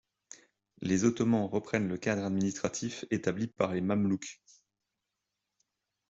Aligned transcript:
Les 0.81 1.05
Ottomans 1.05 1.45
reprennent 1.45 1.87
le 1.87 1.95
cadre 1.95 2.23
administratif 2.25 3.05
établi 3.11 3.45
par 3.45 3.71
les 3.75 3.81
Mamelouks. 3.81 4.41